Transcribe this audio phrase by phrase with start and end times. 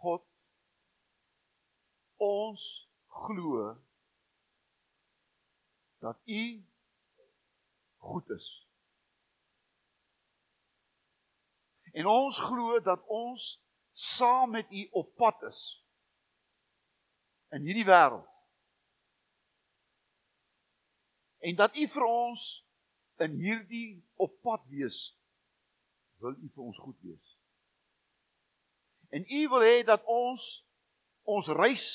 [0.00, 0.24] God
[2.20, 2.64] ons
[3.06, 3.76] glo
[6.00, 6.64] dat u
[7.96, 8.48] goed is.
[11.92, 13.50] En ons glo dat ons
[13.92, 15.62] saam met u op pad is
[17.50, 18.28] in hierdie wêreld.
[21.38, 22.46] En dat u vir ons
[23.20, 25.00] in hierdie op pad wees
[26.20, 27.29] wil u vir ons goed wees.
[29.10, 30.44] En u wil hê dat ons
[31.22, 31.86] ons reis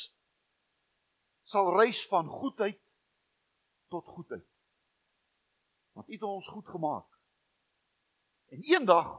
[1.43, 2.81] sal reis van goedheid
[3.93, 4.47] tot goedheid.
[5.91, 7.07] Want u het ons goed gemaak.
[8.45, 9.11] En eendag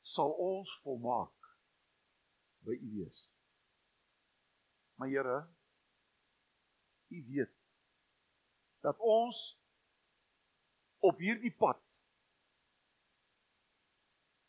[0.00, 1.56] sal ons volmaak
[2.66, 3.28] by u wees.
[4.94, 5.48] Maar Here,
[7.08, 7.54] u weet
[8.80, 9.58] dat ons
[10.98, 11.78] op hierdie pad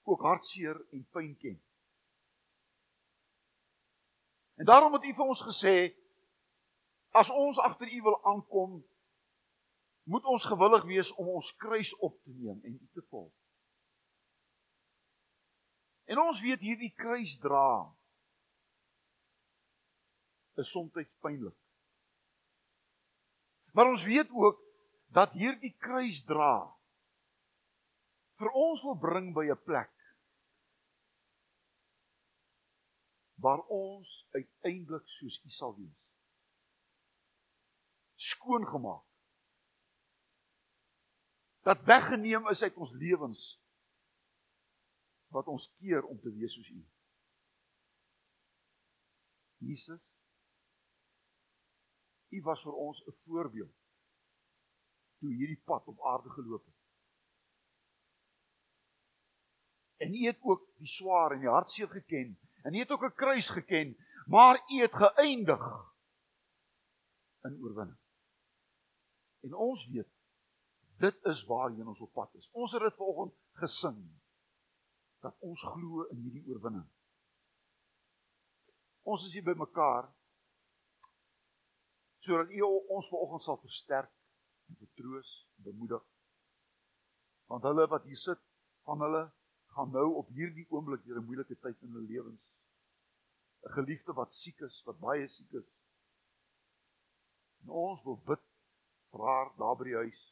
[0.03, 1.59] ook hartseer en pyn ken.
[4.63, 5.91] En daarom het u vir ons gesê
[7.11, 8.77] as ons agter u wil aankom,
[10.03, 13.33] moet ons gewillig wees om ons kruis op te neem en u te volg.
[16.07, 17.91] En ons weet hierdie kruis dra
[20.63, 21.59] is soms pynlik.
[23.75, 24.63] Maar ons weet ook
[25.11, 26.55] dat hierdie kruis dra
[28.39, 29.91] vir ons wil bring by 'n plek
[33.43, 35.99] waar ons uiteindelik soos U sal wees.
[38.15, 39.03] Skoon gemaak.
[41.67, 43.43] Dat weggeneem is uit ons lewens
[45.35, 46.81] wat ons keer om te wees soos U.
[49.67, 50.01] Jesus
[52.33, 53.75] U was vir ons 'n voorbeeld
[55.19, 56.79] toe hierdie pad op aarde geloop het.
[59.97, 63.15] En U het ook die swaar en die hartseer geken en U het ook 'n
[63.15, 65.63] kruis geken, maar U het geëindig
[67.43, 67.99] in oorwinning.
[69.43, 70.11] En ons weet
[70.97, 72.49] dit is waarheen ons op pad is.
[72.51, 73.99] Ons het dit vanoggend gesing
[75.19, 76.87] dat ons glo in hierdie oorwinning.
[79.03, 80.07] Ons is hier by mekaar
[82.23, 84.11] sodat U ons vanoggend sal versterk
[84.71, 86.03] en vertroos, bemoedig.
[87.51, 88.39] Want hulle wat hier sit,
[88.87, 89.25] van hulle
[89.75, 92.52] gaan nou op hierdie oomblik deur 'n moeilike tyd in hulle lewens.
[93.63, 95.69] 'n Geliefde wat siek is, wat baie siek is.
[97.61, 98.41] En ons wil bid
[99.11, 100.23] vir haar daar by die huis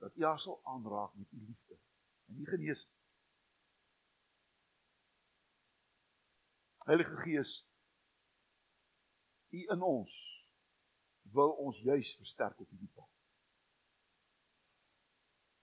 [0.00, 1.78] dat U haar sal aanraak met U liefde
[2.26, 2.88] en U genees.
[6.88, 7.52] Heilige Gees,
[9.50, 10.16] U in ons
[11.36, 13.10] wil ons juis versterk op hierdie pad.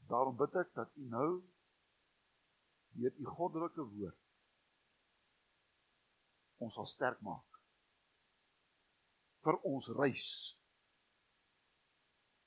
[0.07, 1.31] Daarom bid ek dat U nou
[2.95, 4.26] deur U goddelike woord
[6.63, 7.61] ons sal sterk maak
[9.45, 10.27] vir ons reis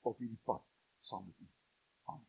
[0.05, 0.63] op hierdie pad
[1.07, 1.47] saam met U.
[2.13, 2.27] Amen.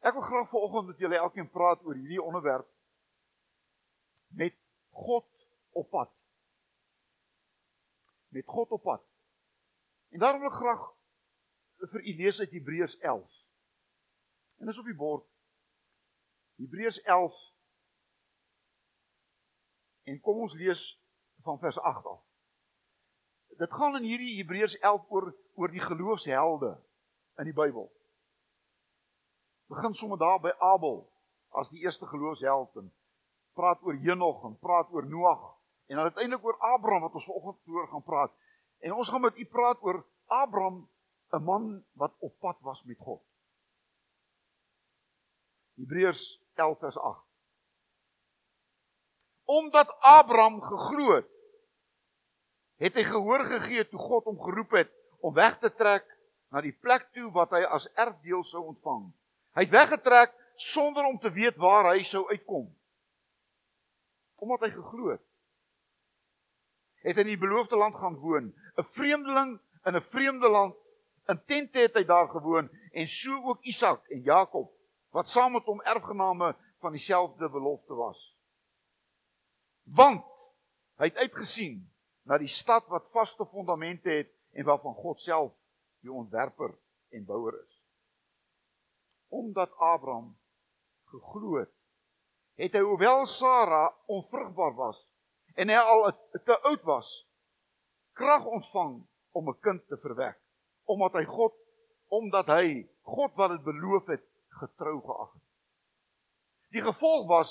[0.00, 2.68] Ek wil graag vanoggend met julle elkeen praat oor hierdie onderwerp
[4.40, 4.56] met
[4.90, 5.28] God
[5.76, 6.16] op pad
[8.30, 9.02] met God op pad.
[10.08, 10.82] En daarom wil ek graag
[11.76, 13.38] vir u lees uit Hebreërs 11.
[14.56, 15.26] En dis op die bord.
[16.60, 17.38] Hebreërs 11.
[20.10, 20.82] En kom ons lees
[21.46, 22.20] van vers 8 af.
[23.60, 26.74] Dit gaan in hierdie Hebreërs 11 oor oor die geloofshelde
[27.42, 27.90] in die Bybel.
[29.70, 31.02] Begin sommer daar by Abel
[31.60, 32.92] as die eerste geloofsheld en
[33.58, 35.60] praat oor Henog en praat oor Noag
[35.90, 38.32] En dan uiteindelik oor Abraham wat ons vanoggend voor gaan praat.
[38.78, 40.88] En ons gaan met u praat oor Abraham,
[41.30, 43.22] 'n man wat op pad was met God.
[45.74, 47.29] Hebreërs 11 vers 8.
[49.50, 51.28] Omdat Abraham geglo het,
[52.80, 56.06] het hy gehoor gegee toe God hom geroep het om weg te trek
[56.54, 59.08] na die plek toe wat hy as erfdeel sou ontvang.
[59.58, 62.70] Hy het weggetrek sonder om te weet waar hy sou uitkom.
[64.40, 65.26] Omdat hy geglo het
[67.00, 68.52] het in die beloofde land gaan woon.
[68.76, 70.76] 'n Vreemdeling in 'n vreemde land.
[71.26, 74.70] In tente het hy daar gewoon en so ook Isak en Jakob
[75.10, 78.29] wat saam met hom erfgename van dieselfde belofte was.
[79.94, 80.24] Want
[81.00, 81.82] hy het uitgesien
[82.28, 85.52] na die stad wat vaste fondamente het en waarvan God self
[86.04, 86.74] die ontwerper
[87.10, 87.76] en bouer is.
[89.28, 90.36] Omdat Abraham
[91.10, 91.72] geglo het,
[92.60, 94.98] het hy hoewel Sara onvrugbaar was,
[95.54, 96.10] en hy al
[96.44, 97.08] te oud was
[98.16, 99.00] krag ontvang
[99.32, 100.38] om 'n kind te verwek
[100.84, 101.54] omdat hy God
[102.08, 104.24] omdat hy God wat dit beloof het
[104.60, 105.42] getrou geag het.
[106.74, 107.50] Die gevolg was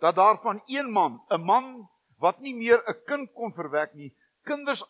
[0.00, 1.88] dat daar van een man, 'n man
[2.18, 4.84] wat nie meer 'n kind kon verwek nie, kinders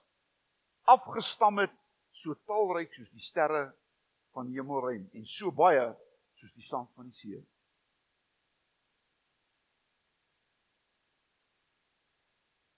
[0.84, 1.72] afgestam het
[2.10, 3.74] so talryk soos die sterre
[4.34, 5.96] van die hemelruim en so baie
[6.34, 7.40] soos die sand van die see.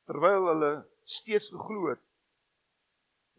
[0.05, 0.73] Terwyl hulle
[1.05, 2.03] steeds geglo het,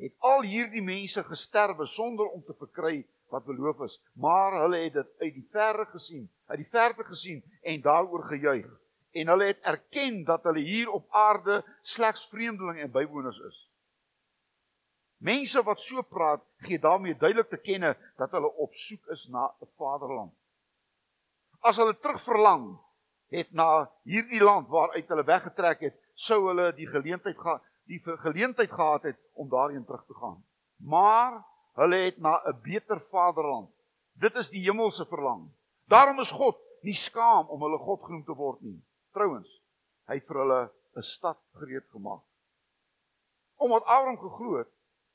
[0.01, 3.04] het al hierdie mense gesterwe sonder om te verkry
[3.34, 7.44] wat beloof is, maar hulle het dit uit die verre gesien, uit die verte gesien
[7.62, 8.82] en daaroor gejuig.
[9.13, 13.60] En hulle het erken dat hulle hier op aarde slegs vreemdelinge en bywoners is.
[15.24, 19.45] Mense wat so praat, gee daarmee duidelik te kenne dat hulle op soek is na
[19.62, 20.33] 'n vaderland.
[21.60, 22.80] As hulle terugverlang
[23.30, 28.71] het na hierdie land waaruit hulle weggetrek het, sou hulle die geleentheid gehad die geleentheid
[28.71, 30.44] gehad het om daarheen terug te gaan.
[30.77, 31.44] Maar
[31.74, 33.69] Hulle het na 'n beter vaderland.
[34.13, 35.51] Dit is die hemelse verlang.
[35.86, 38.83] Daarom is God nie skaam om hulle God genoem te word nie.
[39.13, 39.50] Trouwens,
[40.10, 40.62] hy het vir hulle
[40.98, 42.24] 'n stad gereed gemaak.
[43.56, 44.71] Omdat Abraham geglo het,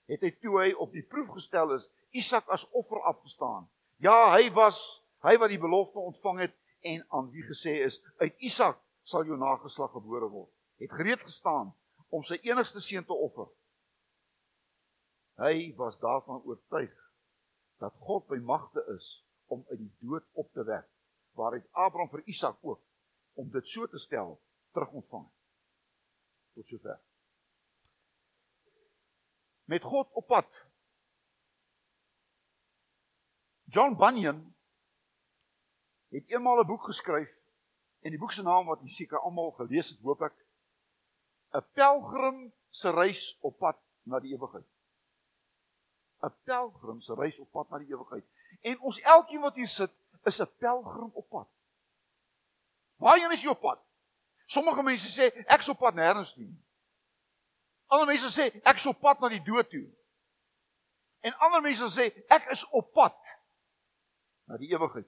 [0.07, 3.69] het hy toe hy op die proef gestel is, Isak as offer afgestaan.
[3.97, 4.79] Ja, hy was
[5.27, 9.37] hy wat die belofte ontvang het en aan wie gesê is uit Isak sal jou
[9.37, 10.51] nageslag gebore word.
[10.79, 11.75] Het gereed gestaan
[12.09, 13.49] om sy enigste seun te offer.
[15.37, 16.95] Hy was daarvan oortuig
[17.79, 20.87] dat God by magte is om uit die dood op te wek,
[21.35, 22.81] waaruit Abraham vir Isak ook
[23.39, 24.41] om dit so te stel
[24.75, 25.35] terugontvang het.
[26.59, 27.01] Tot sover.
[29.65, 30.49] Met God op pad.
[33.71, 34.41] John Bunyan
[36.09, 37.31] het eenmal 'n boek geskryf
[38.01, 40.35] en die boek se naam wat jy seker almal gelees het, hoop ek,
[41.53, 44.67] 'n pelgrim se reis op pad na die ewigheid.
[46.23, 48.25] 'n pelgrim se reis op pad na die ewigheid.
[48.61, 49.93] En ons elkeen wat hier sit,
[50.25, 51.49] is 'n pelgrim op pad.
[52.99, 53.83] Waarheen is jy op pad?
[54.47, 56.49] Sommige mense sê ek's op pad nêrens toe.
[57.93, 59.87] Ander mense sê ek's op pad na die dood toe.
[61.21, 63.35] En ander mense sê ek is op pad
[64.49, 65.07] na die ewigheid.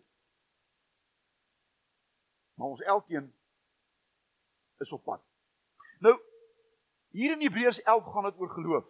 [2.54, 3.30] Maar ons elkeen
[4.84, 5.22] is op pad.
[6.04, 6.16] Nou
[7.10, 8.86] hier in Hebreërs 11 gaan dit oor geloof.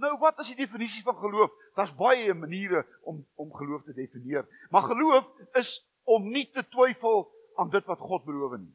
[0.00, 1.52] Nou wat is die definisie van geloof?
[1.74, 4.48] Daar's baie maniere om om geloof te definieer.
[4.70, 8.74] Maar geloof is om nie te twyfel aan dit wat God beloof nie.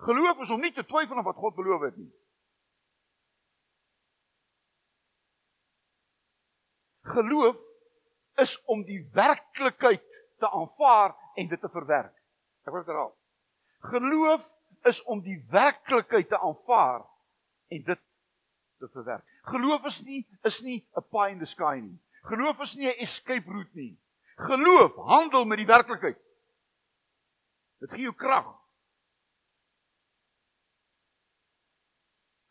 [0.00, 2.10] Geloof is om nie te twyfel aan wat God beloof het nie.
[7.10, 7.56] Geloof
[8.40, 10.04] is om die werklikheid
[10.38, 12.14] te aanvaar en dit te verwerk.
[12.64, 13.12] Ek wil dit herhaal.
[13.90, 14.46] Geloof
[14.88, 17.02] is om die werklikheid te aanvaar
[17.68, 18.00] en dit
[18.80, 19.24] te verwerk.
[19.52, 21.98] Geloof is nie is nie 'n pie in the sky nie.
[22.22, 23.98] Geloof is nie 'n escape route nie.
[24.36, 26.18] Geloof handel met die werklikheid.
[27.80, 28.48] Dit gee jou krag.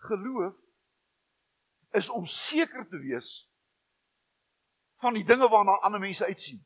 [0.09, 0.55] Geloof
[1.89, 3.49] is om seker te wees
[5.01, 6.65] van die dinge waarna ander mense uitsien.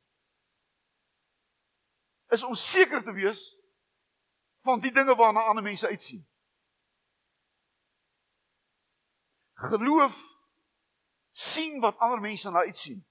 [2.27, 3.44] Is om seker te wees
[4.63, 6.24] van die dinge waarna ander mense uitsien.
[9.54, 10.15] Geloof
[11.30, 13.04] sien wat ander mense na uitsien.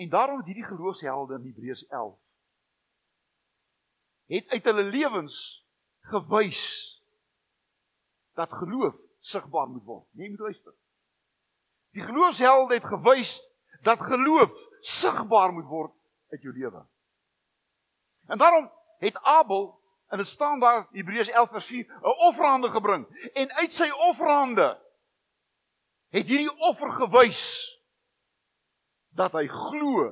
[0.00, 2.18] En daarom het hierdie geloofshelde in Hebreërs 11
[4.30, 5.36] het uit hulle lewens
[6.12, 6.62] gewys
[8.38, 10.06] dat geloof sigbaar moet word.
[10.10, 10.74] Nee, moet luister.
[11.90, 13.40] Die geloofshelde het gewys
[13.82, 15.92] dat geloof sigbaar moet word
[16.30, 16.86] uit jou lewe.
[18.26, 19.80] En daarom het Abel
[20.10, 24.82] En dit staan daar Hebreërs 11 vers 4, 'n offerande gebring en uit sy offerande
[26.08, 27.42] het hierdie offer gewys
[29.20, 30.08] dat hy glo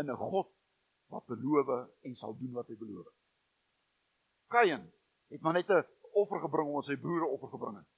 [0.00, 0.48] in 'n God
[1.12, 1.68] wat beloof
[2.02, 3.12] en sal doen wat hy beloof.
[4.48, 4.92] Kain
[5.28, 7.88] het maar net 'n offer gebring om sy broer offer gebring het.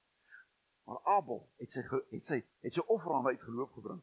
[0.85, 4.03] Maar Abel het sy het sy het sy offerande uit geloof gebring.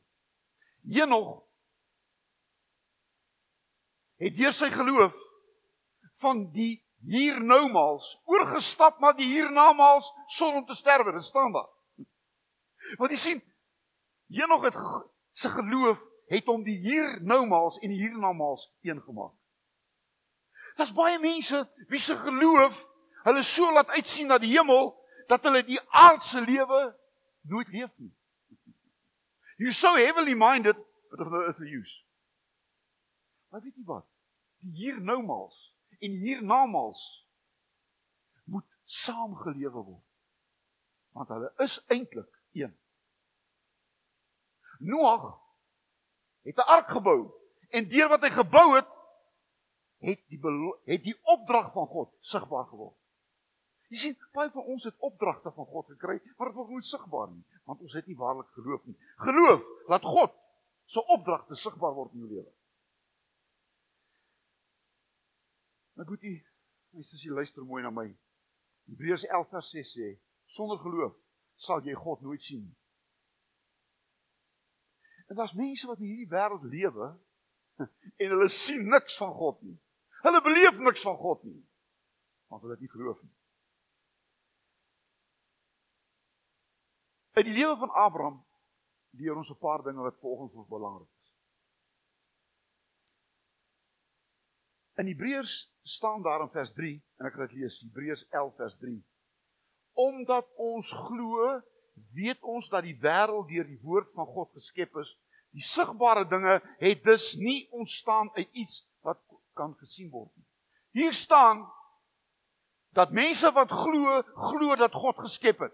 [0.83, 1.43] Henog
[4.15, 5.13] het deur sy geloof
[6.23, 11.11] van die hiernoumaals oorgestap na die hiernamaals sonder om te sterwe.
[11.11, 11.69] Dit staan daar.
[12.97, 13.41] Want jy sien,
[14.33, 14.77] Henog het
[15.31, 19.33] se geloof het hom die hiernoumaals en die hiernamaals een gemaak.
[20.75, 22.77] Daar's baie mense wie se geloof
[23.23, 24.93] hulle so laat uitsien na die hemel
[25.27, 26.81] dat hulle die aardse lewe
[27.41, 28.13] nooit leef nie.
[29.57, 30.77] You're so heavily minded
[31.09, 32.01] but of no earthly use.
[33.49, 34.05] Maar weet jy wat?
[34.65, 37.03] Die hiernoumaals en hiernamaals
[38.43, 40.05] moet saamgelewe word.
[41.13, 42.73] Want hulle is eintlik een.
[44.83, 45.31] Noag
[46.43, 47.31] het 'n ark gebou
[47.73, 48.89] En deur wat hy gebou het,
[50.03, 50.39] het die
[50.85, 52.97] het die opdrag van God sigbaar geword.
[53.89, 57.31] Jy sien, baie van ons het opdragte van God gekry, maar dit word nooit sigbaar
[57.31, 58.95] nie, want ons het nie waarlik geloof nie.
[59.25, 60.35] Geloof dat God
[60.85, 62.53] se so opdragte sigbaar word in jou lewe.
[66.03, 68.05] Goed, jy sê jy luister mooi na my.
[68.91, 70.13] Hebreërs 11 vers 6 sê,
[70.57, 71.17] sonder geloof
[71.57, 72.77] sal jy God nooit sien nie.
[75.27, 77.11] En daar's mense wat in hierdie wêreld lewe
[78.21, 79.77] en hulle sien niks van God nie.
[80.23, 81.61] Hulle beleef niks van God nie.
[82.47, 83.33] Want hulle het nie geloof nie.
[87.33, 88.43] Uit die lewe van Abraham
[89.17, 91.31] leer ons 'n paar dinge wat volgens ons belangrik is.
[94.95, 98.77] In Hebreërs staan daar in vers 3 en ek gaan dit lees Hebreërs 11 vers
[98.77, 99.05] 3.
[99.93, 101.61] Omdat ons glo,
[102.13, 105.11] weet ons dat die wêreld deur die woord van God geskep is.
[105.53, 109.19] Die sigbare dinge het dus nie ontstaan uit iets wat
[109.53, 110.45] kan gesien word nie.
[110.93, 111.65] Hier staan
[112.93, 115.73] dat mense wat glo, glo dat God geskep het.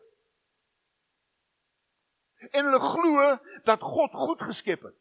[2.52, 4.96] En hulle glo dat God goed geskep het.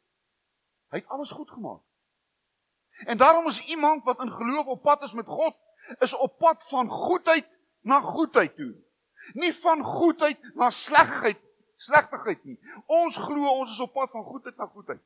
[0.91, 1.83] Hy het alles goed gemaak.
[3.07, 5.55] En daarom is iemand wat in geloof op pad is met God,
[5.99, 7.47] is op pad van goedheid
[7.81, 8.75] na goedheid toe.
[9.35, 11.41] Nie van goedheid na slegheid,
[11.77, 12.59] slegtigheid nie.
[12.87, 15.03] Ons glo ons is op pad van goedheid na goedheid.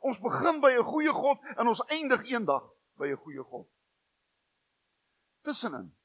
[0.00, 2.64] Ons begin by 'n goeie God en ons eindig eendag
[2.96, 3.68] by 'n goeie God.
[5.42, 5.96] Tussenin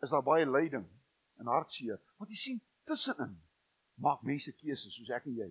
[0.00, 0.86] is daar baie lyding
[1.36, 2.00] en hartseer.
[2.16, 3.42] Want jy sien, tussenin
[3.94, 5.50] maak mense keuses soos ek en jy.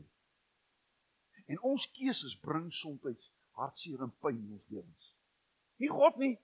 [1.48, 5.16] En ons keuses bring soms hartseer en pyn in ons lewens.
[5.78, 6.36] Nie God nie.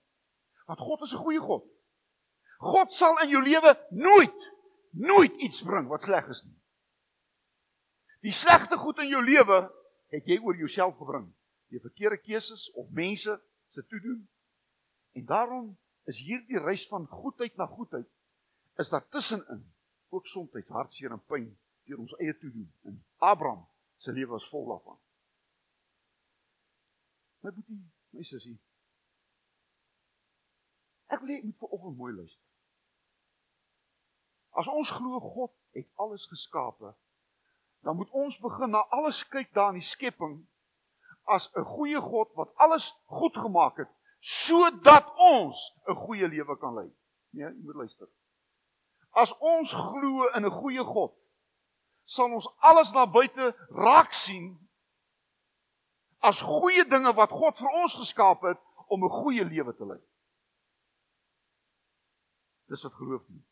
[0.66, 1.64] Want God is 'n goeie God.
[2.62, 4.48] God sal in jou lewe nooit
[4.92, 6.58] nooit iets bring wat sleg is nie.
[8.22, 9.64] Die slegte goed in jou lewe
[10.12, 11.30] het jy oor jouself gebring.
[11.72, 13.38] Jy verkeerde keuses of mense
[13.72, 14.20] se toedoen.
[15.16, 15.70] En daarom
[16.10, 18.08] is hierdie reis van goedheid na goedheid
[18.80, 19.64] is daar tussenin
[20.12, 21.48] ook soms hartseer en pyn
[21.88, 22.68] deur ons eie toedoen.
[22.84, 23.66] En Abraham
[23.96, 24.98] se lewe was vol daarvan.
[27.42, 28.58] My boetie, my sussie.
[31.12, 32.41] Ek wil hê jy moet vanoggend mooi luister.
[34.52, 36.94] As ons glo God het alles geskape,
[37.82, 40.42] dan moet ons begin na alles kyk daar in die skepping
[41.24, 43.88] as 'n goeie God wat alles goed gemaak het
[44.20, 46.90] sodat ons 'n goeie lewe kan lei.
[47.30, 48.08] Nee, jy moet luister.
[49.10, 51.14] As ons glo in 'n goeie God,
[52.04, 54.68] sal ons alles daar buite raak sien
[56.20, 60.00] as goeie dinge wat God vir ons geskaap het om 'n goeie lewe te lei.
[62.68, 63.51] Dis wat geloof doen.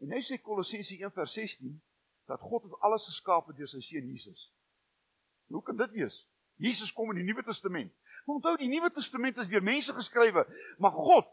[0.00, 1.76] En hy sê Kolossense 1:16
[2.30, 4.50] dat God het alles geskaap deur sy seun Jesus.
[5.50, 6.26] Hoe kan dit wees?
[6.56, 7.92] Jesus kom in die Nuwe Testament.
[8.24, 10.44] Maar onthou die Nuwe Testament is deur mense geskrywe,
[10.78, 11.28] maar God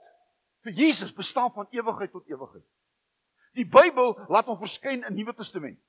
[0.65, 2.65] vir Jesus bestaan van ewigheid tot ewigheid.
[3.59, 5.79] Die Bybel laat hom verskyn in Nuwe Testament.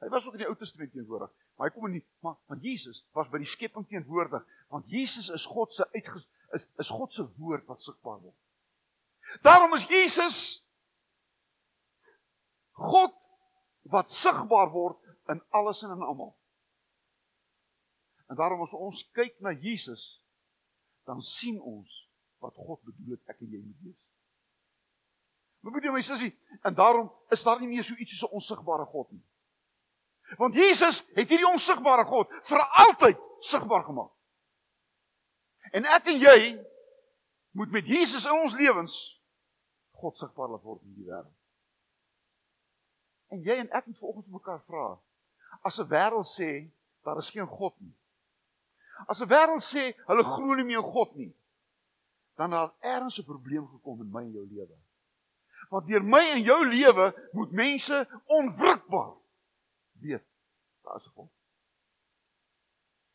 [0.00, 2.60] Hy was ook in die Ou Testament teenwoordig, maar hy kom in die maar maar
[2.64, 6.24] Jesus was by die skepping teenwoordig, want Jesus is God se uitges
[6.56, 8.36] is is God se woord wat sigbaar word.
[9.44, 10.38] Daarom is Jesus
[12.80, 13.14] God
[13.92, 14.98] wat sigbaar word
[15.32, 16.34] in alles en in almal.
[18.30, 20.20] En daarom as ons kyk na Jesus,
[21.08, 21.96] dan sien ons
[22.40, 24.06] wat God bedoel het ek en jy moet wees.
[25.66, 26.30] Moet jy my sussie,
[26.64, 29.24] en daarom is daar nie meer so iets soos 'n onsigbare God nie.
[30.38, 34.12] Want Jesus het hierdie onsigbare God vir altyd sigbaar gemaak.
[35.72, 36.40] En ek en jy
[37.50, 38.94] moet met Jesus in ons lewens
[39.90, 41.39] God sigbaar laat word in die wêreld.
[43.30, 44.86] En jy en ek moet vanoggend vir mekaar vra.
[45.62, 46.70] As 'n wêreld sê
[47.04, 47.94] daar is geen God nie.
[49.06, 51.32] As 'n wêreld sê hulle glo nie meer in God nie,
[52.36, 54.76] dan het ergens 'n probleem gekom in my en jou lewe.
[55.70, 59.14] Want deur my en jou lewe moet mense onwrikbaar
[60.00, 60.24] weet
[60.82, 61.30] daar is 'n God.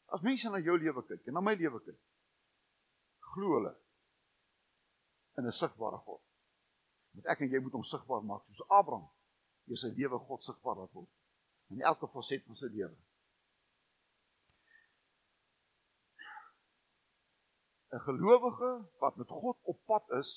[0.06, 2.00] As mense na jou lewe kyk en na my lewe kyk,
[3.20, 3.76] glo hulle
[5.38, 6.22] in 'n sigbare God.
[7.12, 9.10] Want ek en jy moet hom sigbaar maak soos Abraham
[9.66, 11.12] deur sy lewe God sigbaar laat word
[11.74, 12.96] in elke faset van sy lewe.
[17.96, 20.32] 'n Gelowige wat met God op pad is,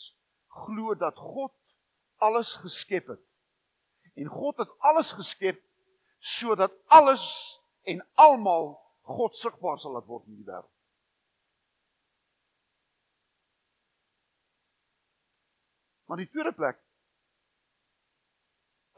[0.46, 1.54] glo dat God
[2.16, 3.24] alles geskep het.
[4.14, 5.62] En God het alles geskep
[6.18, 7.24] sodat alles
[7.82, 10.72] en almal God sigbaar sal laat word in die wêreld.
[16.08, 16.87] Maar die tweede plek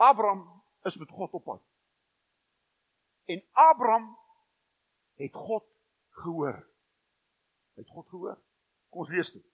[0.00, 1.60] Abraham is met God op pad.
[3.24, 4.16] En Abraham
[5.14, 5.64] het God
[6.10, 6.66] gehoor.
[7.74, 8.38] Het God gehoor.
[8.88, 9.44] Kom ons lees dit.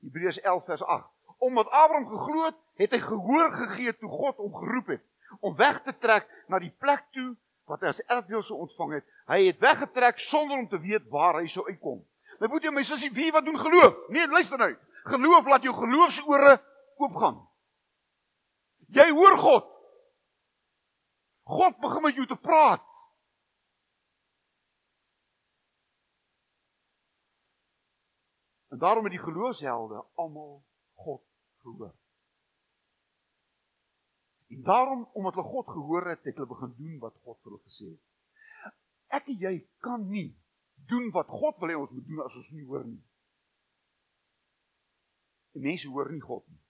[0.00, 1.08] Hebreërs 11 vers 8.
[1.38, 5.04] Omdat Abraham geglo het, het hy gehoor gegee toe God hom geroep het
[5.40, 7.34] om weg te trek na die plek toe
[7.70, 9.10] wat hy as erfdeel sou ontvang het.
[9.30, 12.00] Hy het weggetrek sonder om te weet waar hy sou uitkom.
[12.40, 13.98] My boetie, my sussie, wie wat doen geloof?
[14.08, 14.70] Nee, luister nou.
[15.10, 16.56] Geloof laat jou geloofsore
[17.02, 17.42] oopgaan.
[18.94, 19.68] Jy hoor God.
[21.50, 22.86] God begin met jou te praat.
[28.70, 31.24] En daarom het die geloofshelde almal God
[31.62, 31.94] gehoor.
[34.48, 37.62] En daarom omdat hulle God gehoor het, het hulle begin doen wat God vir hulle
[37.66, 38.06] gesê het.
[39.18, 40.28] Ek en jy kan nie
[40.90, 43.02] doen wat God wil hê ons moet doen as ons nie hoor nie.
[45.58, 46.62] Die mense hoor nie God nie.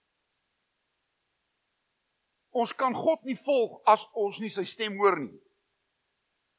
[2.51, 5.39] Ons kan God nie volg as ons nie sy stem hoor nie.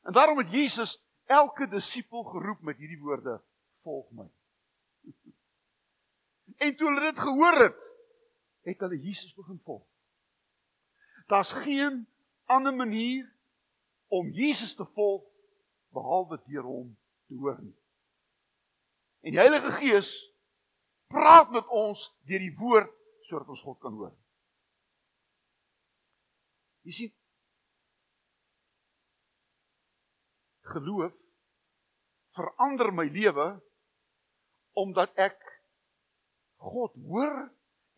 [0.08, 0.96] En daarom het Jesus
[1.28, 3.40] elke disipel geroep met hierdie woorde:
[3.84, 4.28] "Volg my."
[6.62, 7.78] En toe hulle dit gehoor het,
[8.68, 9.82] het hulle Jesus begin volg.
[11.26, 12.06] Daar's geen
[12.44, 13.32] ander manier
[14.08, 15.24] om Jesus te volg
[15.88, 16.90] behalwe deur hom
[17.26, 17.76] te hoor nie.
[19.22, 20.10] En die Heilige Gees
[21.08, 22.92] praat met ons deur die woord
[23.28, 24.12] sodat ons God kan hoor.
[26.82, 27.12] Jy sien
[30.72, 31.14] geloof
[32.36, 33.48] verander my lewe
[34.78, 35.38] omdat ek
[36.62, 37.34] God hoor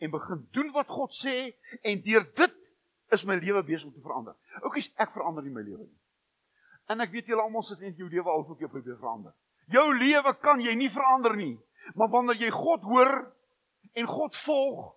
[0.02, 1.54] en begin doen wat God sê
[1.86, 2.56] en deur dit
[3.14, 4.34] is my lewe besig om te verander.
[4.64, 6.00] Oukies, ek verander nie my lewe nie.
[6.90, 9.32] En ek weet julle almal sit in jou lewe al hoe jy probeer verander.
[9.72, 11.54] Jou lewe kan jy nie verander nie,
[11.94, 13.12] maar wanneer jy God hoor
[13.94, 14.90] en God volg,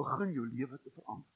[0.00, 1.28] begin jou lewe te verander.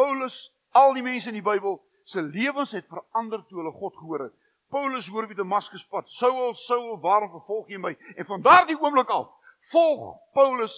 [0.00, 0.36] Paulus,
[0.72, 1.76] al die mense in die Bybel
[2.08, 4.36] se lewens het verander toe hulle God gehoor het.
[4.70, 6.08] Paulus hoor wie Damaskus pad.
[6.14, 7.92] Saul, Saul, waarom vervolg jy my?
[8.16, 9.28] En van daardie oomblik af
[9.70, 10.74] volg Paulus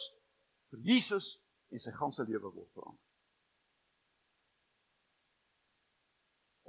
[0.72, 1.36] vir Jesus
[1.72, 3.00] en sy ganse lewe word verander.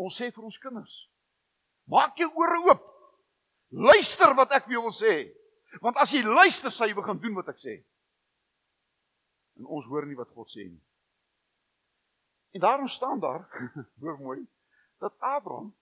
[0.04, 0.94] Ons sê vir ons kinders:
[1.92, 2.86] Maak jou ore oop.
[3.74, 5.14] Luister wat ek vir jou wil sê.
[5.82, 7.80] Want as jy luister, sal jy begin doen wat ek sê.
[9.60, 10.82] En ons hoor nie wat God sê nie.
[12.54, 14.48] En daarom staan daar, hoor mooi,
[14.98, 15.76] dat Abraham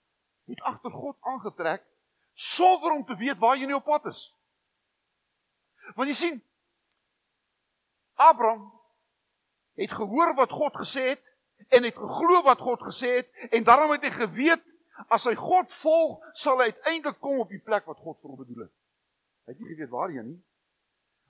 [0.46, 1.84] het agter God aangetrek
[2.34, 4.22] sonder om te weet waar hy nou op pad is.
[5.96, 6.38] Want jy sien
[8.16, 8.70] Abraham
[9.80, 11.24] het gehoor wat God gesê het
[11.68, 14.64] en het geglo wat God gesê het en daarom het hy geweet
[15.12, 18.40] as hy God volg, sal hy uiteindelik kom op die plek wat God vir hom
[18.44, 18.74] bedoel het.
[19.46, 20.40] Hy het nie geweet waarheen nie,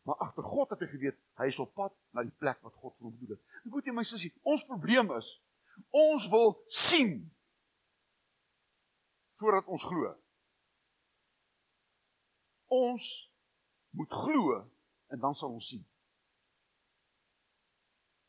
[0.07, 2.95] maar agter God het hy geweet hy is op pad na die plek wat God
[2.97, 3.43] vir hom bedoel het.
[3.61, 5.29] Ek moet jy my sussie, ons probleem is
[5.95, 7.15] ons wil sien
[9.41, 10.11] voordat ons glo.
[12.71, 13.07] Ons
[13.97, 14.59] moet glo
[15.11, 15.81] en dan sal ons sien.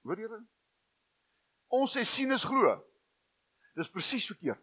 [0.02, 0.38] Hoor dit?
[1.72, 2.74] Ons sê sien is glo.
[3.78, 4.60] Dis presies verkeerd.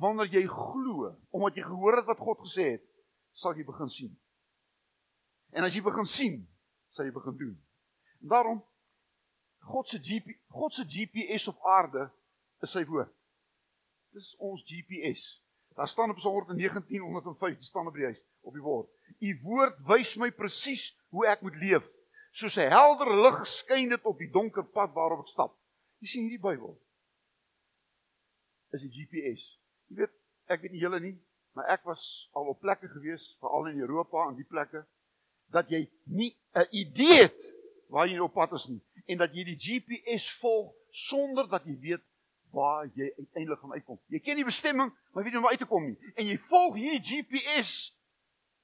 [0.00, 2.84] Wanneer jy glo, omdat jy gehoor het wat God gesê het,
[3.36, 4.12] sal jy begin sien.
[5.52, 6.38] En as jy begin sien,
[6.96, 7.56] sal jy begin doen.
[8.24, 8.60] En daarom
[9.62, 12.08] God se GPS, God se GPS op aarde
[12.64, 13.12] is sy woord.
[14.16, 15.22] Dis ons GPS.
[15.76, 18.88] Daar staan op Psalm 119 105 staan op die huis op die woord.
[19.18, 20.82] U woord wys my presies
[21.14, 21.84] hoe ek moet leef.
[22.32, 25.56] Soos 'n helder lig skyn dit op die donker pad waarop ek stap.
[26.00, 26.74] Jy sien hierdie Bybel
[28.72, 29.44] is die GPS.
[29.88, 30.12] Jy weet,
[30.46, 31.16] ek weet nie julle nie,
[31.52, 34.86] maar ek was al op plekke gewees, veral in Europa en die plekke
[35.52, 37.40] dat jy nie 'n idee het
[37.88, 41.76] waar jy op pad is nie en dat jy die GPS volg sonder dat jy
[41.80, 42.04] weet
[42.52, 43.98] waar jy uiteindelik gaan uitkom.
[44.12, 46.12] Jy ken die bestemming, maar weet nie waar uit te kom nie.
[46.20, 47.70] En jy volg hierdie GPS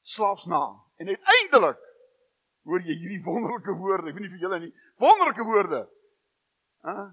[0.04, 0.60] slaaps na.
[1.00, 1.80] En uiteindelik
[2.68, 4.10] hoor jy hierdie wonderlike woorde.
[4.10, 4.72] Ek weet nie vir julle nie.
[5.00, 5.86] Wonderlike woorde.
[6.84, 7.06] Huh?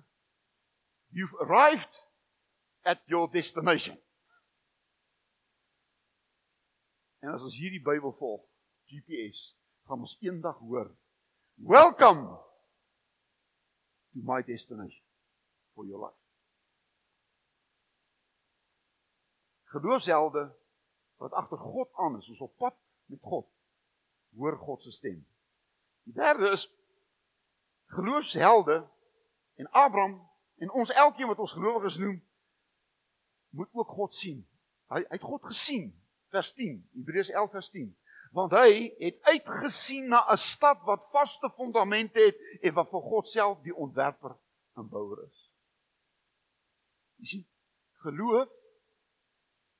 [1.16, 2.02] You've arrived
[2.84, 3.96] at your destination.
[7.24, 8.44] En as ons hierdie Bybel volg,
[8.92, 10.96] GPS, gaan ons eendag hoor,
[11.54, 12.28] "Welcome
[14.12, 15.06] to my destination
[15.74, 16.20] for your life."
[19.64, 20.56] Geloofshelde
[21.16, 23.48] wat agter God aan is, ons op pad met God,
[24.36, 25.28] hoor God se stem.
[26.04, 26.76] Die derde is
[27.86, 28.90] geloofshelde
[29.56, 32.24] en Abraham en ons elkeen wat ons gelowiges noem,
[33.50, 34.48] moet ook God sien.
[34.88, 35.90] Hy, hy het God gesien,
[36.34, 37.90] vers 10, Hebreërs 11 vers 10.
[38.36, 43.28] Want hy het uitgesien na 'n stad wat vaste fondamente het en wat vir God
[43.28, 44.36] self die ontwerper
[44.76, 45.52] en bouer is.
[47.16, 47.46] Jy sien,
[48.04, 48.50] geloof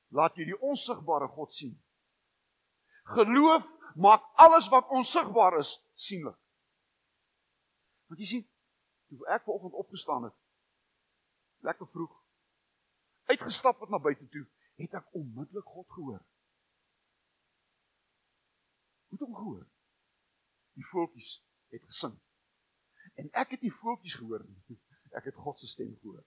[0.08, 1.76] laat jy die onsigbare God sien.
[3.04, 6.38] Geloof maak alles wat onsigbaar is sienlik.
[8.08, 8.46] Want jy sien,
[9.10, 10.36] toe ek vanoggend opgestaan het,
[11.60, 12.16] lekker vroeg,
[13.26, 16.24] uitgestap het na buite toe, het ek onmiddellik God gehoor.
[19.16, 19.68] Het hom gehoor?
[20.76, 21.38] Die voeltjies
[21.72, 22.16] het gesing.
[23.16, 24.80] En ek het die voeltjies gehoor nie.
[25.18, 26.26] Ek het God se stem gehoor.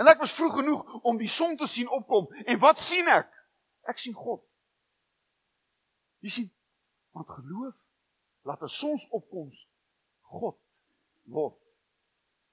[0.00, 3.28] En ek was vroeg genoeg om die son te sien opkom en wat sien ek?
[3.90, 4.40] Ek sien God.
[6.24, 6.46] Jy sien,
[7.12, 7.74] want geloof
[8.48, 9.66] laat 'n sonsopkoms
[10.32, 10.56] God
[11.28, 11.58] word.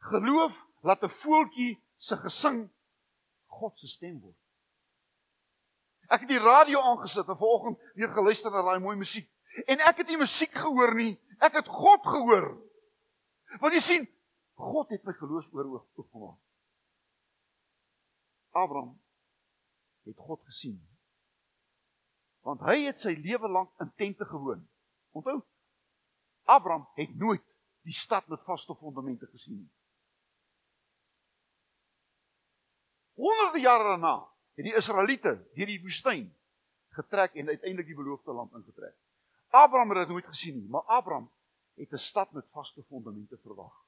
[0.10, 2.68] Geloof laat 'n voeltjie se gesing
[3.46, 4.47] God se stem word.
[6.08, 9.28] Ek het die radio aangesit en vanoggend weer geluister na daai mooi musiek.
[9.68, 12.48] En ek het nie musiek gehoor nie, ek het God gehoor.
[13.60, 14.06] Want jy sien,
[14.58, 16.38] God het my geloofsoor oopgemaak.
[18.58, 18.96] Abraham
[20.08, 20.80] het God gesien.
[22.48, 24.64] Want hy het sy lewe lank in tente gewoon.
[25.12, 25.42] Onthou?
[26.48, 27.44] Abraham het nooit
[27.84, 29.72] die stad met vaste fondamente gesien nie.
[33.18, 34.16] Honderde jare daarna
[34.58, 36.30] het die Israeliete deur die woestyn
[36.98, 38.96] getrek en uiteindelik die beloofde land ingetrek.
[39.54, 41.30] Abraham het dit nooit gesien nie, maar Abraham
[41.78, 43.86] het 'n stad met vaste fondamente verwag.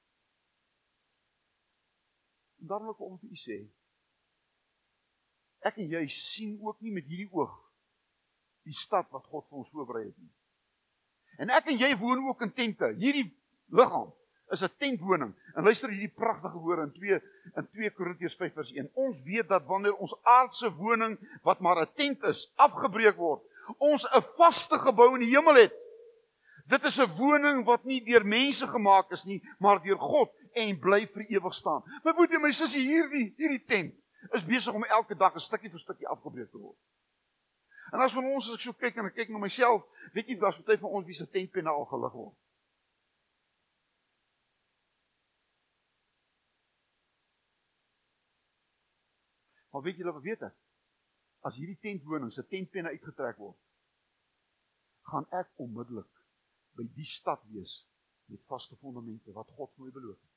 [2.60, 3.58] En daarom wil ek om vir u sê,
[5.60, 7.72] ek en jy sien ook nie met hierdie oog
[8.64, 10.34] die stad wat God vir ons voorberei het nie.
[11.38, 12.94] En ek en jy woon ook in tente.
[13.00, 14.14] Hierdie liggaam
[14.52, 15.34] is 'n tentwoning.
[15.54, 17.22] En luister hierdie pragtige woorde in 2
[17.56, 18.90] in 2 Korintiërs 5 vers 1.
[18.94, 23.42] Ons weet dat wanneer ons aardse woning wat maar 'n tent is, afgebreek word,
[23.78, 25.74] ons 'n vaste gebou in die hemel het.
[26.66, 30.80] Dit is 'n woning wat nie deur mense gemaak is nie, maar deur God en
[30.80, 31.84] bly vir ewig staan.
[32.04, 33.94] My broer en my sussie, hierdie hierdie tent
[34.32, 36.78] is besig om elke dag 'n stukkie vir stukkie afgebreek te word.
[37.92, 39.84] En as van ons as ek so kyk en ek kyk na myself,
[40.14, 42.36] weet jy, daar's baie van ons wie se tentpenne al gelig word.
[49.70, 50.56] Maar weet julle wat weet ek?
[51.46, 53.58] As hierdie tentwoning se tentpenne uitgetrek word,
[55.10, 56.10] gaan ek onmiddellik
[56.78, 57.80] by die stad wees
[58.30, 60.36] met vaste fondamente wat God my beloof het.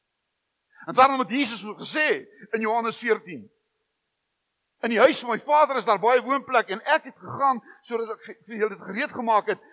[0.87, 2.07] En daarom het Jesus ook gesê
[2.51, 3.51] in Johannes 14:
[4.83, 8.17] In die huis van my Vader is daar baie woonplek en ek het gegaan sodat
[8.17, 9.69] ek vir julle dit gereed gemaak het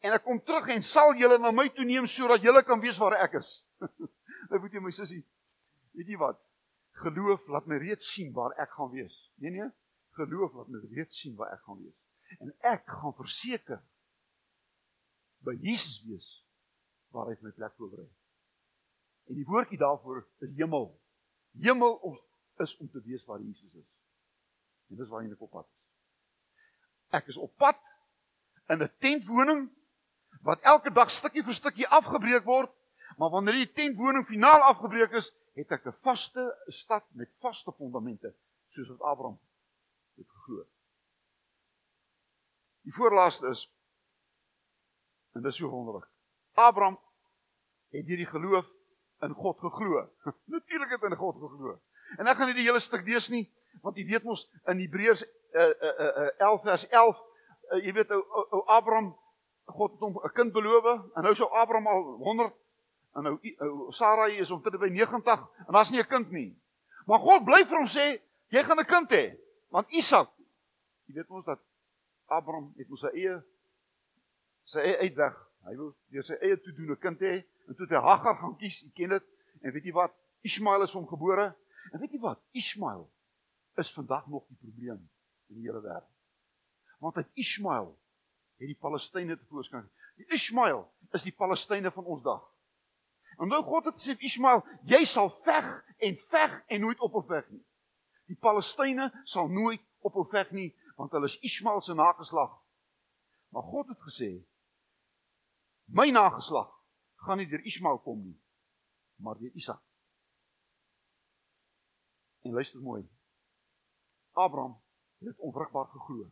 [0.00, 2.98] en ek kom terug en sal julle na my toe neem sodat julle kan weet
[2.98, 3.52] waar ek is.
[4.50, 5.20] Nou moet jy my sussie,
[5.94, 6.38] weet jy wat?
[7.00, 9.16] Geloof laat my reeds sien waar ek gaan wees.
[9.40, 9.68] Nee nee,
[10.18, 11.96] geloof laat my reeds sien waar ek gaan wees.
[12.38, 13.80] En ek gaan verseker
[15.46, 16.28] by Jesus wees
[17.14, 18.08] waar hy my plek voorberei.
[19.30, 20.90] En die woordjie daarvoor is hemel.
[21.62, 21.96] Hemel
[22.62, 23.88] is om te weet waar Jesus is.
[24.90, 25.78] En dis waar ek op pad is.
[27.16, 27.78] Ek is op pad
[28.70, 29.70] in 'n tentwoning
[30.42, 32.70] wat elke dag stukkie vir stukkie afgebreek word,
[33.18, 38.34] maar wanneer die tentwoning finaal afgebreek is, het ek 'n vaste stad met vaste fondamente
[38.68, 39.38] soos wat Abraham
[40.16, 40.64] het geglo.
[42.80, 43.68] Die voorlaaste is
[45.32, 46.08] en dis so wonderlik.
[46.54, 46.98] Abraham
[47.90, 48.66] het hierdie geloof
[49.20, 50.08] in God geglo.
[50.54, 51.80] Natuurlik het hy in God geglo.
[52.18, 53.44] En ek gaan nie die hele stuk lees nie,
[53.82, 57.20] want jy weet mos in Hebreërs uh, uh, uh, 11 vers 11,
[57.70, 59.12] uh, jy weet ou ou Abraham
[59.70, 62.54] God het hom 'n kind beloof en nou sou Abraham al 100
[63.14, 63.38] En nou
[63.92, 66.50] Sarai is omtrent by 90 en daar's nie 'n kind nie.
[67.06, 69.36] Maar God bly vir hom sê, jy gaan 'n kind hê.
[69.68, 70.30] Want Isak,
[71.06, 71.60] jy weet mos dat
[72.26, 73.42] Abraham het mos sy eie
[74.64, 75.34] sy eie uitweg.
[75.66, 78.36] Hy wil deur sy eie toe doen 'n kind hê en toe het hy Hagar
[78.36, 79.24] gaan kies, jy ken dit.
[79.62, 80.14] En weet jy wat?
[80.42, 81.54] Ismael is hom gebore.
[81.92, 82.40] En weet jy wat?
[82.52, 83.10] Ismael
[83.76, 85.10] is vandag nog die probleem
[85.48, 86.08] in die hele wêreld.
[86.98, 87.98] Want uit Ismael
[88.60, 89.86] het die Palestynë te voorskyn.
[90.20, 90.84] Die Ismael
[91.16, 92.42] is die Palestynë van ons dag.
[93.40, 95.68] En nou God het sê Ismael, jy sal veg
[96.04, 97.62] en veg en nooit ophou veg nie.
[98.28, 100.68] Die Palestynë sal nooit ophou veg nie
[101.00, 102.52] want hulle is Ismael se nageslag.
[103.48, 104.28] Maar God het gesê
[105.96, 106.68] my nageslag
[107.24, 108.36] gaan nie deur Ismael kom nie,
[109.24, 109.80] maar deur Isak.
[112.44, 113.02] En luister mooi.
[114.32, 114.76] Abraham
[115.24, 116.28] het onvrugbaar geglo.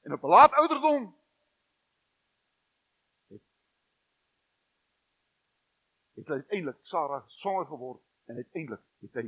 [0.00, 1.14] En op 'n laat ouderdom
[6.26, 9.26] het uiteindelik Sara swanger geword en uiteindelik het hy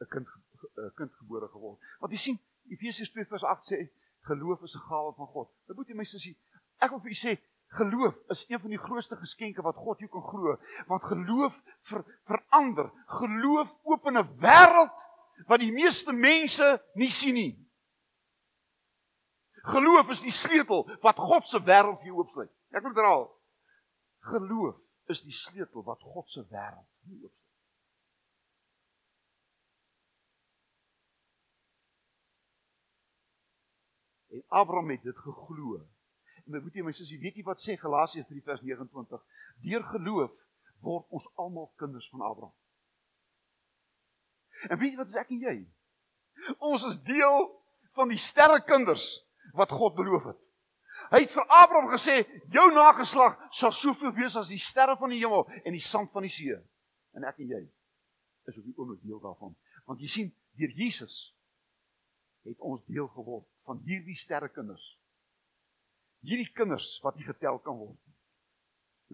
[0.00, 0.28] 'n kind
[0.76, 1.80] 'n kind gebore geword.
[1.98, 5.50] Want jy sien Efesiërs 2:8 sê geloof is 'n gawe van God.
[5.66, 6.36] Dit moet jy my sussie,
[6.78, 10.10] ek wil vir u sê geloof is een van die grootste geskenke wat God jou
[10.10, 12.90] kan glo, want geloof ver, verander.
[13.06, 14.96] Geloof open 'n wêreld
[15.46, 17.68] wat die meeste mense nie sien nie.
[19.52, 22.50] Geloof is die sleutel wat God se wêreld vir jou oopsluit.
[22.70, 23.40] Ek wil herhaal.
[24.20, 27.42] Geloof is die sleutel wat God se wêreld vir jou oopsluit.
[34.36, 35.78] En Abraham het dit geglo.
[36.44, 39.22] En my boetie my sussie, weet jy wat sê Galasiërs 3 vers 29?
[39.64, 40.34] Deur geloof
[40.84, 42.54] word ons almal kinders van Abraham.
[44.68, 45.56] En weet jy wat is ek en jy?
[46.58, 47.48] Ons is deel
[47.96, 49.08] van die sterrekinders
[49.56, 50.45] wat God beloof het.
[51.10, 52.16] Hy het vir Abraham gesê,
[52.52, 56.26] jou nageslag sal soveel wees as die sterre van die hemel en die sand van
[56.26, 56.56] die see.
[57.16, 57.62] En ek en jy
[58.50, 59.54] is op die oomblik deel daarvan.
[59.86, 61.16] Want jy sien, deur Jesus
[62.46, 64.84] het ons deel geword van hierdie sterrekinders.
[66.26, 68.14] Hierdie kinders wat nie getel kan word nie.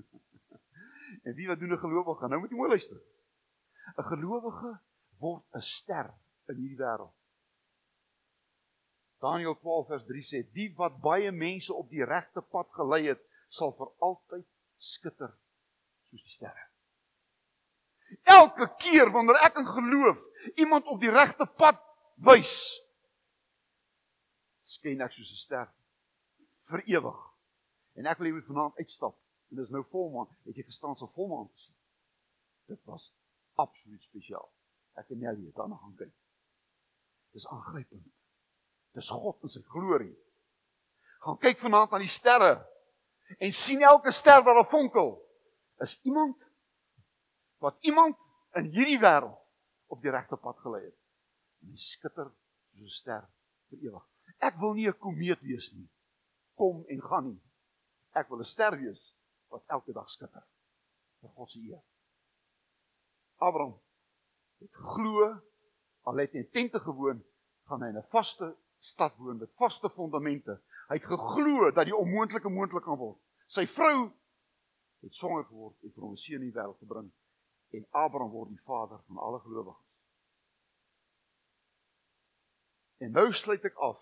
[1.28, 2.28] en wie wat doen 'n gelowige?
[2.28, 3.00] Nou moet jy mooi luister.
[3.96, 4.72] 'n Gelowige
[5.18, 6.12] word 'n ster
[6.48, 7.14] in hierdie wêreld.
[9.22, 13.22] Daniël 12 vers 3 sê: "Die wat baie mense op die regte pad gelei het,
[13.48, 14.46] sal vir altyd
[14.78, 15.30] skitter
[16.10, 16.68] soos die sterre."
[18.22, 20.18] Elke keer wanneer ek in geloof
[20.54, 21.78] iemand op die regte pad
[22.16, 22.82] wys,
[24.62, 25.68] skyn ek soos 'n ster
[26.70, 27.20] vir ewig.
[27.94, 29.16] En ek wil hê moet vanaand uitstap.
[29.50, 31.74] En dis nou volmaan, het jy gestaan so volmaan te sien.
[32.72, 33.12] Dit was
[33.54, 34.48] absoluut spesiaal.
[34.96, 36.14] Ek en Nelly het daarna gaan kyk.
[37.36, 38.21] Dis aangrypend.
[38.92, 40.12] Dis God in sy glorie.
[41.24, 42.54] Gaan kyk vanaand aan die sterre
[43.38, 45.14] en sien elke ster wat daar fonkel.
[45.80, 46.36] Is iemand
[47.62, 48.18] wat iemand
[48.58, 49.38] in hierdie wêreld
[49.92, 50.98] op die regte pad gelei het.
[51.62, 52.28] En hy skitter
[52.72, 53.22] soos 'n ster
[53.70, 54.04] vir ewig.
[54.38, 55.88] Ek wil nie 'n komeet wees nie.
[56.56, 57.40] Kom en gaan nie.
[58.14, 59.14] Ek wil 'n ster wees
[59.48, 60.44] wat elke dag skitter
[61.20, 61.82] vir God se eer.
[63.38, 63.78] Abraham
[64.58, 65.40] het geglo
[66.02, 67.22] al het in tente gewoon,
[67.68, 70.58] gaan hy in 'n vaste stad woon met vaste fondamente.
[70.88, 73.20] Hy het geglo dat die onmoontlike moontlik kan word.
[73.46, 74.10] Sy vrou
[75.02, 77.10] het swanger geword en vir hom 'n seun in die wêreld gebring
[77.72, 79.90] en Abraham word die vader van alle gelowiges.
[83.02, 83.98] En nou sluit ek af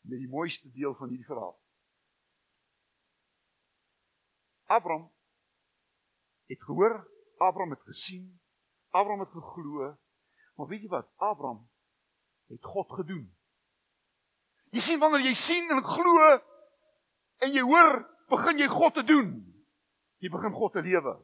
[0.00, 1.54] met die mooiste deel van hierdie verhaal.
[4.64, 5.12] Abraham
[6.46, 6.98] het gehoor,
[7.38, 8.40] Abraham het gesien,
[8.90, 9.94] Abraham het geglo,
[10.54, 11.08] maar weet jy wat?
[11.16, 11.64] Abraham
[12.52, 13.24] het God gedoen.
[14.74, 16.30] Jy sien wanneer jy sien en glo
[17.44, 18.00] en jy hoor,
[18.32, 19.28] begin jy God te doen.
[20.18, 21.14] Jy begin God te lewe.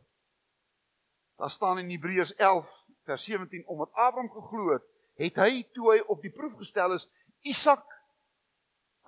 [1.40, 2.68] Daar staan in Hebreërs 11
[3.08, 4.84] vers 17 omdat Abraham geglo het,
[5.18, 7.08] het hy toe hy op die proef gestel is,
[7.42, 7.82] Isak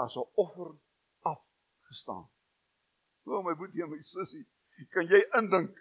[0.00, 0.74] as 'n offer
[1.22, 2.26] afgestaan.
[3.26, 4.46] O my boetie en my sussie,
[4.90, 5.76] kan jy indink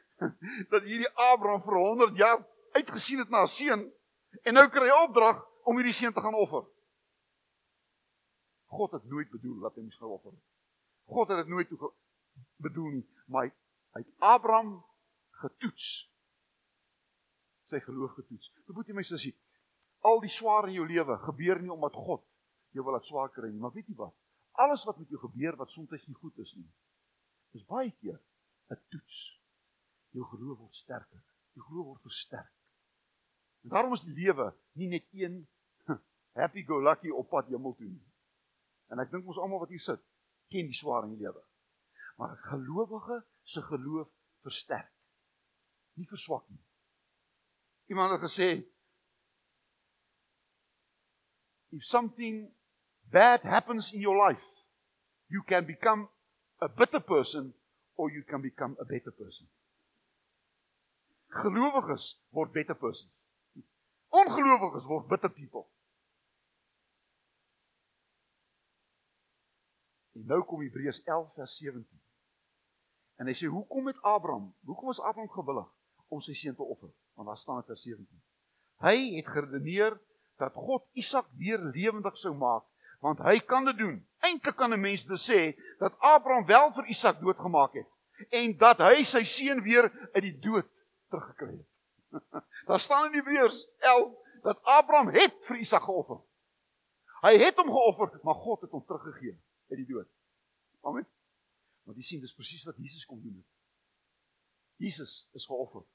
[0.74, 2.46] dat hierdie Abraham vir 100 jaar
[2.78, 3.82] uitgesien het na 'n seun
[4.44, 6.68] en nou kry hy opdrag om hierdie seun te gaan offer?
[8.72, 10.44] God het nooit bedoel dat hy moes gaan offer nie.
[11.12, 11.92] God het dit nooit toe
[12.64, 13.50] bedoel nie, maar
[13.96, 14.78] hy het Abraham
[15.44, 15.88] getoets.
[17.72, 18.52] Sy geloof getoets.
[18.72, 19.34] Boetie my sussie,
[20.08, 22.24] al die swaar in jou lewe gebeur nie omdat God
[22.72, 24.16] jy wil dit swaar kry nie, maar weet jy wat?
[24.64, 26.70] Alles wat met jou gebeur wat soms nie goed is nie,
[27.58, 28.20] is baie keer
[28.72, 29.18] 'n toets.
[30.16, 31.24] Jou geloof word sterker.
[31.56, 32.54] Jou geloof word versterk.
[33.64, 35.48] En daarom is die lewe nie net een
[36.40, 38.11] happy go lucky op pad hemel toe nie.
[38.92, 40.02] En ek dink ons almal wat hier sit,
[40.52, 41.44] ken die swaar in die lewe.
[42.20, 44.10] Maar 'n gelowige se geloof
[44.44, 44.92] versterk.
[45.96, 46.64] Nie verswak nie.
[47.88, 48.50] Iemand het gesê
[51.72, 52.54] if something
[53.12, 54.46] bad happens in your life,
[55.28, 56.10] you can become
[56.60, 57.54] a bitter person
[57.96, 59.48] or you can become a better person.
[61.30, 63.12] Gelowiges word better persons.
[64.10, 65.70] Ongelowiges word bitter people.
[70.22, 72.02] En nou kom Hebreërs 11 vers 17.
[73.22, 75.70] En hy sê hoekom het Abraham, hoekom is Abraham gewillig
[76.14, 76.92] om sy seun te offer?
[77.18, 78.22] Want daar staan in vers 17.
[78.86, 79.98] Hy het geredeneer
[80.42, 82.68] dat God Isak weer lewendig sou maak
[83.02, 83.96] want hy kan dit doen.
[84.22, 85.42] Eintlik kan 'n mens dit sê
[85.82, 87.90] dat Abraham wel vir Isak doodgemaak het
[88.30, 90.70] en dat hy sy seun weer uit die dood
[91.10, 91.70] teruggekry het.
[92.70, 96.22] Daar staan in Hebreërs 11 dat Abraham het vir Isak geoffer.
[97.22, 99.38] Hy het hom geoffer, maar God het hom teruggegee
[99.72, 100.10] uit die dood.
[100.88, 101.08] Amen.
[101.88, 103.50] Want jy sien dis presies wat Jesus kom doen het.
[104.82, 105.86] Jesus is geoffer.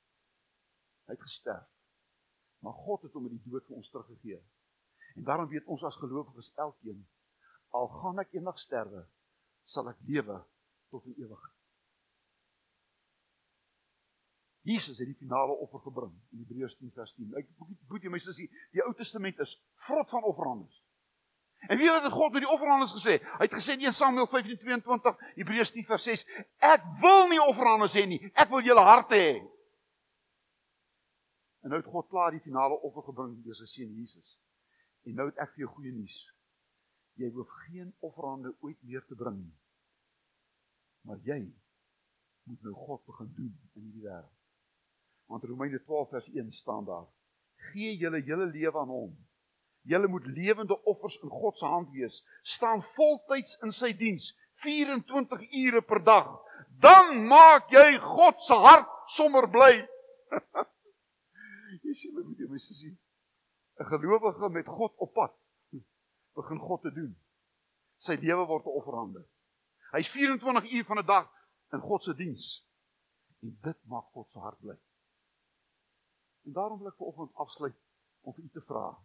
[1.06, 1.66] Hy het gesterf.
[2.64, 4.40] Maar God het hom uit die dood vir ons teruggegee.
[5.16, 7.04] En daarom weet ons as gelowiges elkeen
[7.76, 9.02] al gaan ek eendag sterwe,
[9.68, 10.38] sal ek lewe
[10.94, 11.54] tot in ewigheid.
[14.66, 17.34] Jesus het die finale offer gebring in Hebreërs 10 vers 10.
[17.38, 17.50] Ek
[17.90, 19.54] moet jy my sussie, die Ou Testament is
[19.86, 20.80] vrot van offerandes.
[21.68, 23.18] En wie het God met die offerandes gesê?
[23.38, 26.24] Hy het gesê in 1 Samuel 15:22, Hebreërs 10 vers 6,
[26.58, 29.36] ek wil nie offerandes hê nie, ek wil julle harte hê.
[31.66, 34.36] En nou het God klaar die finale offer gebring deur sy seun Jesus.
[35.02, 36.16] En nou het ek vir jou goeie nuus.
[37.18, 39.56] Jy hoef geen offerande ooit meer te bring nie.
[41.06, 41.40] Maar jy
[42.46, 44.34] moet nou God begin doen in hierdie wêreld.
[45.26, 47.06] Want Romeine 12 vers 1 staan daar:
[47.72, 49.16] Gee julle hele lewe aan hom.
[49.86, 52.18] Julle moet lewende offers in God se hand wees.
[52.42, 54.32] Staan voltyds in sy diens,
[54.64, 56.32] 24 ure per dag.
[56.82, 59.72] Dan maak jy God se hart sommer bly.
[61.86, 62.98] jy sien met jou mens sien.
[63.76, 65.34] 'n Gelowige met God op pad
[66.36, 67.12] begin God te doen.
[67.96, 69.22] Sy lewe word 'n offerande.
[69.92, 71.26] Hy's 24 uur van 'n dag
[71.72, 72.44] in God se diens.
[73.40, 74.76] En dit maak God se hart bly.
[76.44, 77.78] En daarom wil ek vanoggend afsluit
[78.20, 78.98] om vir u te vra.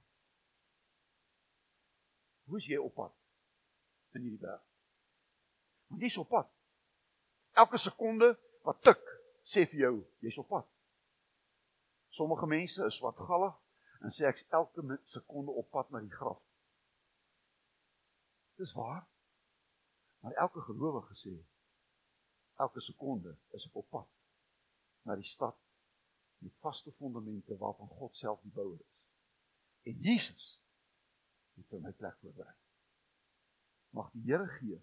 [2.52, 3.14] Hoe is jy op pad
[4.12, 4.66] in hierdie wêreld?
[5.88, 6.50] Want jy's op pad.
[7.64, 8.28] Elke sekonde
[8.68, 9.00] wat tik,
[9.48, 10.68] sê vir jou, jy's op pad.
[12.12, 13.56] Sommige mense is wat gallig
[14.04, 16.42] en sê ek elke sekonde op pad na die graf.
[18.60, 19.06] Dis waar.
[20.20, 21.38] Maar elke gelowige sê
[22.60, 24.12] elke sekonde is ek op pad
[25.08, 25.56] na die stad
[26.44, 29.00] met vaste fondamente waarvan God self die bouer is.
[29.88, 30.61] En Jesus
[31.62, 32.56] het vir my plek voorberei.
[33.98, 34.80] Mag die Here gee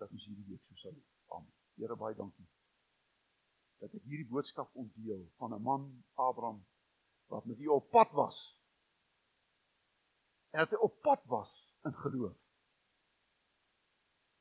[0.00, 0.96] dat ons hierdie week so sal.
[1.36, 1.52] Amen.
[1.80, 2.46] Here baie dankie.
[3.82, 6.62] Dat ek hierdie boodskap ontdeel van 'n man Abraham
[7.32, 8.38] wat met U op pad was.
[10.50, 11.52] En dat hy op pad was
[11.84, 12.38] in geloof.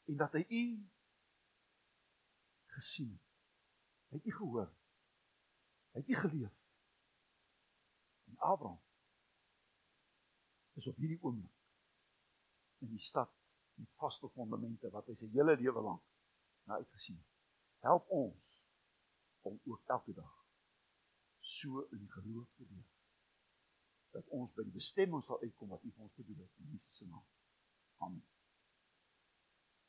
[0.05, 0.63] En dat hy U
[2.75, 3.29] gesien het.
[4.09, 4.69] Hy het U gehoor.
[5.93, 6.53] Hy het nie geleef.
[8.29, 8.81] En Abraham
[10.73, 11.52] is op hierdie oomblik
[12.83, 13.31] in die stad
[13.79, 16.11] met vaste fondamente wat hy sy hele lewe lank nou,
[16.69, 17.31] na uitgesien het.
[17.87, 18.59] Help ons
[19.49, 20.35] om ook elke dag
[21.53, 22.91] so in die geloof te leef
[24.13, 27.01] dat ons by die bestemming sal uitkom wat U vir ons bedoel het in Jesus
[27.01, 27.25] se naam.
[27.97, 28.32] Amen.